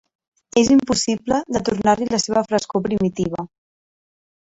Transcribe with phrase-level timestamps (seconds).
[0.61, 3.49] És impossible de tornar-li la seva frescor primitiva.